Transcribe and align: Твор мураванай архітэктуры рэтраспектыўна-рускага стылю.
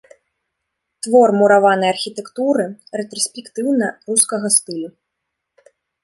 Твор 1.07 1.33
мураванай 1.41 1.89
архітэктуры 1.95 2.65
рэтраспектыўна-рускага 3.01 4.47
стылю. 4.55 4.89